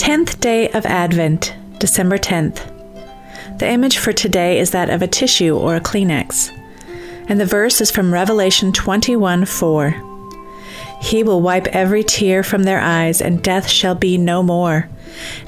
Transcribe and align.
10th 0.00 0.40
day 0.40 0.70
of 0.70 0.86
Advent, 0.86 1.54
December 1.78 2.16
10th. 2.16 2.66
The 3.58 3.68
image 3.68 3.98
for 3.98 4.14
today 4.14 4.58
is 4.58 4.70
that 4.70 4.88
of 4.88 5.02
a 5.02 5.06
tissue 5.06 5.54
or 5.54 5.76
a 5.76 5.80
Kleenex. 5.80 6.50
And 7.28 7.38
the 7.38 7.44
verse 7.44 7.82
is 7.82 7.90
from 7.90 8.10
Revelation 8.10 8.72
21 8.72 9.44
4. 9.44 9.90
He 11.02 11.22
will 11.22 11.42
wipe 11.42 11.66
every 11.66 12.02
tear 12.02 12.42
from 12.42 12.62
their 12.62 12.80
eyes, 12.80 13.20
and 13.20 13.42
death 13.42 13.68
shall 13.68 13.94
be 13.94 14.16
no 14.16 14.42
more. 14.42 14.88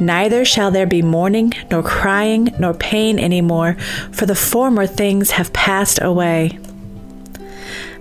Neither 0.00 0.46
shall 0.46 0.70
there 0.70 0.86
be 0.86 1.02
mourning, 1.02 1.52
nor 1.70 1.82
crying, 1.82 2.48
nor 2.58 2.72
pain 2.72 3.18
any 3.18 3.42
more, 3.42 3.74
for 4.12 4.24
the 4.24 4.34
former 4.34 4.86
things 4.86 5.32
have 5.32 5.52
passed 5.52 5.98
away. 6.00 6.58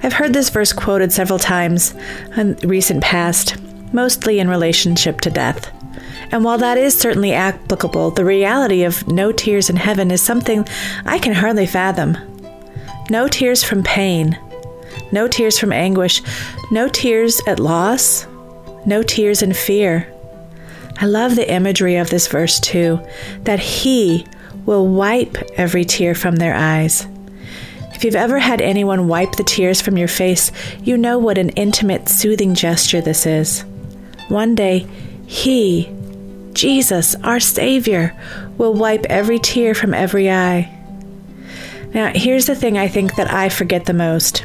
I've 0.01 0.13
heard 0.13 0.31
this 0.31 0.49
verse 0.49 0.71
quoted 0.71 1.11
several 1.11 1.39
times 1.39 1.93
in 2.37 2.55
recent 2.63 3.03
past, 3.03 3.57
mostly 3.91 4.39
in 4.39 4.49
relationship 4.49 5.19
to 5.21 5.29
death. 5.29 5.73
And 6.31 6.43
while 6.43 6.57
that 6.57 6.77
is 6.77 6.97
certainly 6.97 7.33
applicable, 7.33 8.11
the 8.11 8.25
reality 8.25 8.83
of 8.83 9.07
no 9.07 9.31
tears 9.31 9.69
in 9.69 9.75
heaven 9.75 10.11
is 10.11 10.21
something 10.21 10.67
I 11.05 11.19
can 11.19 11.33
hardly 11.33 11.65
fathom. 11.65 12.17
No 13.09 13.27
tears 13.27 13.63
from 13.63 13.83
pain, 13.83 14.37
no 15.11 15.27
tears 15.27 15.57
from 15.57 15.71
anguish, 15.71 16.21
no 16.71 16.89
tears 16.89 17.39
at 17.47 17.59
loss, 17.59 18.27
no 18.85 19.03
tears 19.03 19.41
in 19.41 19.53
fear. 19.53 20.13
I 20.99 21.05
love 21.05 21.35
the 21.35 21.49
imagery 21.49 21.95
of 21.95 22.09
this 22.09 22.27
verse 22.27 22.59
too 22.59 22.99
that 23.43 23.59
He 23.59 24.25
will 24.65 24.87
wipe 24.87 25.37
every 25.57 25.85
tear 25.85 26.13
from 26.13 26.35
their 26.35 26.55
eyes. 26.55 27.07
If 27.93 28.03
you've 28.03 28.15
ever 28.15 28.37
had 28.37 28.61
anyone 28.61 29.07
wipe 29.07 29.37
the 29.37 29.43
tears 29.43 29.81
from 29.81 29.97
your 29.97 30.07
face, 30.07 30.51
you 30.83 30.97
know 30.97 31.17
what 31.17 31.37
an 31.37 31.49
intimate, 31.49 32.09
soothing 32.09 32.53
gesture 32.53 33.01
this 33.01 33.25
is. 33.25 33.61
One 34.27 34.55
day, 34.55 34.85
He 35.25 35.89
Jesus, 36.57 37.13
our 37.23 37.39
Savior, 37.39 38.15
will 38.57 38.73
wipe 38.73 39.05
every 39.05 39.37
tear 39.37 39.75
from 39.75 39.93
every 39.93 40.29
eye. 40.29 40.73
Now, 41.93 42.11
here's 42.13 42.47
the 42.47 42.55
thing 42.55 42.77
I 42.77 42.87
think 42.87 43.15
that 43.15 43.31
I 43.31 43.49
forget 43.49 43.85
the 43.85 43.93
most 43.93 44.43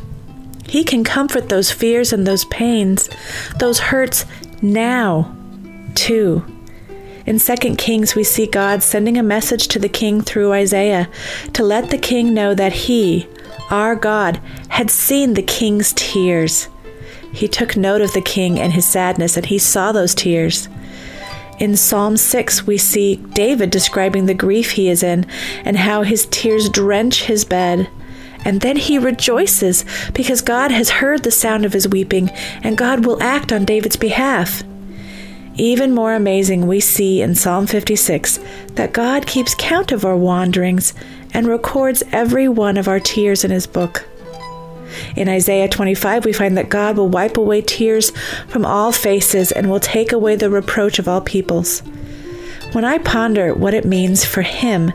He 0.68 0.84
can 0.84 1.04
comfort 1.04 1.48
those 1.48 1.72
fears 1.72 2.12
and 2.12 2.26
those 2.26 2.44
pains, 2.44 3.08
those 3.58 3.80
hurts 3.80 4.26
now, 4.60 5.34
too. 5.94 6.44
In 7.24 7.38
2 7.38 7.76
Kings, 7.76 8.14
we 8.14 8.24
see 8.24 8.46
God 8.46 8.82
sending 8.82 9.16
a 9.16 9.22
message 9.22 9.68
to 9.68 9.78
the 9.78 9.88
king 9.88 10.20
through 10.20 10.52
Isaiah 10.52 11.08
to 11.54 11.64
let 11.64 11.88
the 11.88 11.98
king 11.98 12.34
know 12.34 12.54
that 12.54 12.72
he, 12.72 13.26
our 13.70 13.96
God, 13.96 14.38
had 14.68 14.90
seen 14.90 15.32
the 15.32 15.42
king's 15.42 15.94
tears. 15.94 16.68
He 17.32 17.48
took 17.48 17.74
note 17.74 18.02
of 18.02 18.12
the 18.12 18.20
king 18.20 18.60
and 18.60 18.72
his 18.72 18.86
sadness, 18.86 19.38
and 19.38 19.46
he 19.46 19.58
saw 19.58 19.92
those 19.92 20.14
tears. 20.14 20.68
In 21.58 21.76
Psalm 21.76 22.16
6, 22.16 22.66
we 22.66 22.78
see 22.78 23.16
David 23.16 23.70
describing 23.70 24.26
the 24.26 24.34
grief 24.34 24.72
he 24.72 24.88
is 24.88 25.02
in 25.02 25.26
and 25.64 25.76
how 25.76 26.02
his 26.02 26.26
tears 26.26 26.68
drench 26.68 27.24
his 27.24 27.44
bed. 27.44 27.88
And 28.44 28.60
then 28.60 28.76
he 28.76 28.98
rejoices 28.98 29.84
because 30.12 30.40
God 30.40 30.70
has 30.72 30.90
heard 30.90 31.22
the 31.22 31.30
sound 31.30 31.64
of 31.64 31.72
his 31.72 31.86
weeping 31.86 32.30
and 32.62 32.76
God 32.76 33.06
will 33.06 33.22
act 33.22 33.52
on 33.52 33.64
David's 33.64 33.96
behalf. 33.96 34.64
Even 35.54 35.92
more 35.92 36.14
amazing, 36.14 36.66
we 36.66 36.80
see 36.80 37.20
in 37.20 37.34
Psalm 37.34 37.66
56 37.66 38.40
that 38.72 38.92
God 38.92 39.26
keeps 39.26 39.54
count 39.54 39.92
of 39.92 40.04
our 40.04 40.16
wanderings 40.16 40.94
and 41.34 41.46
records 41.46 42.02
every 42.10 42.48
one 42.48 42.76
of 42.76 42.88
our 42.88 42.98
tears 42.98 43.44
in 43.44 43.50
his 43.50 43.66
book. 43.66 44.08
In 45.16 45.28
Isaiah 45.28 45.68
25, 45.68 46.24
we 46.24 46.32
find 46.32 46.56
that 46.56 46.68
God 46.68 46.96
will 46.96 47.08
wipe 47.08 47.36
away 47.36 47.62
tears 47.62 48.10
from 48.48 48.64
all 48.64 48.92
faces 48.92 49.52
and 49.52 49.70
will 49.70 49.80
take 49.80 50.12
away 50.12 50.36
the 50.36 50.50
reproach 50.50 50.98
of 50.98 51.08
all 51.08 51.20
peoples. 51.20 51.82
When 52.72 52.84
I 52.84 52.98
ponder 52.98 53.54
what 53.54 53.74
it 53.74 53.84
means 53.84 54.24
for 54.24 54.42
Him 54.42 54.92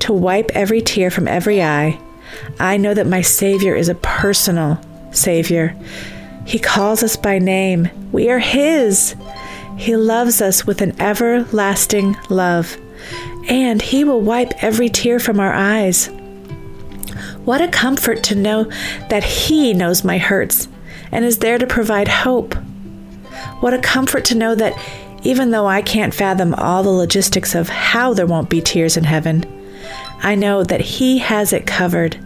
to 0.00 0.12
wipe 0.12 0.50
every 0.52 0.80
tear 0.80 1.10
from 1.10 1.28
every 1.28 1.62
eye, 1.62 2.00
I 2.58 2.76
know 2.76 2.94
that 2.94 3.06
my 3.06 3.22
Savior 3.22 3.74
is 3.76 3.88
a 3.88 3.94
personal 3.94 4.80
Savior. 5.12 5.76
He 6.44 6.58
calls 6.58 7.02
us 7.02 7.16
by 7.16 7.38
name. 7.38 7.88
We 8.12 8.30
are 8.30 8.40
His. 8.40 9.14
He 9.76 9.96
loves 9.96 10.42
us 10.42 10.66
with 10.66 10.82
an 10.82 11.00
everlasting 11.00 12.16
love, 12.28 12.76
and 13.48 13.80
He 13.80 14.04
will 14.04 14.20
wipe 14.20 14.62
every 14.62 14.88
tear 14.88 15.20
from 15.20 15.38
our 15.38 15.52
eyes. 15.52 16.10
What 17.44 17.60
a 17.60 17.68
comfort 17.68 18.22
to 18.24 18.34
know 18.34 18.64
that 19.08 19.24
He 19.24 19.72
knows 19.72 20.04
my 20.04 20.18
hurts 20.18 20.68
and 21.10 21.24
is 21.24 21.38
there 21.38 21.58
to 21.58 21.66
provide 21.66 22.08
hope. 22.08 22.54
What 23.60 23.74
a 23.74 23.78
comfort 23.78 24.24
to 24.26 24.34
know 24.34 24.54
that 24.54 24.78
even 25.22 25.50
though 25.50 25.66
I 25.66 25.82
can't 25.82 26.14
fathom 26.14 26.54
all 26.54 26.82
the 26.82 26.90
logistics 26.90 27.54
of 27.54 27.68
how 27.68 28.14
there 28.14 28.26
won't 28.26 28.50
be 28.50 28.60
tears 28.60 28.96
in 28.96 29.04
heaven, 29.04 29.44
I 30.22 30.34
know 30.34 30.64
that 30.64 30.80
He 30.80 31.18
has 31.18 31.52
it 31.52 31.66
covered. 31.66 32.18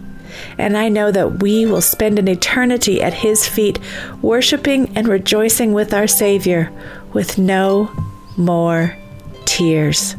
And 0.59 0.77
I 0.77 0.89
know 0.89 1.13
that 1.13 1.43
we 1.43 1.65
will 1.65 1.81
spend 1.81 2.19
an 2.19 2.29
eternity 2.29 3.01
at 3.01 3.15
His 3.15 3.49
feet, 3.49 3.79
worshiping 4.21 4.97
and 4.97 5.07
rejoicing 5.07 5.73
with 5.73 5.95
our 5.95 6.07
Savior 6.07 6.73
with 7.13 7.39
no 7.39 7.91
more 8.37 8.97
tears. 9.45 10.17